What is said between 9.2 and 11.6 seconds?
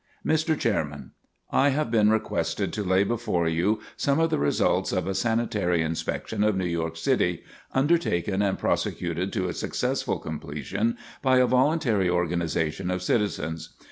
to a successful completion by a